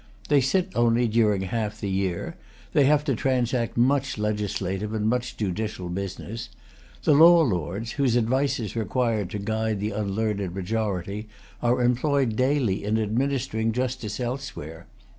They 0.29 0.41
sit 0.41 0.71
only 0.73 1.07
during 1.07 1.43
half 1.43 1.79
the 1.79 1.87
year. 1.87 2.35
They 2.73 2.85
have 2.85 3.03
to 3.03 3.13
transact 3.13 3.77
much 3.77 4.17
legislative 4.17 4.95
and 4.95 5.07
much 5.07 5.37
judicial 5.37 5.89
business. 5.89 6.49
The 7.03 7.13
law 7.13 7.43
lords, 7.43 7.91
whose 7.91 8.15
advice 8.15 8.59
is 8.59 8.75
required 8.75 9.29
to 9.29 9.37
guide 9.37 9.79
the 9.79 9.91
unlearned 9.91 10.55
majority, 10.55 11.29
are 11.61 11.83
employed 11.83 12.35
daily 12.35 12.83
in 12.83 12.97
administering 12.97 13.73
justice 13.73 14.19
elsewhere. 14.19 14.87